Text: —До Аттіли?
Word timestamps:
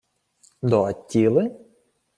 —До 0.61 0.81
Аттіли? 0.85 1.51